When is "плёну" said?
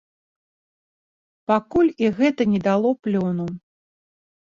3.07-3.51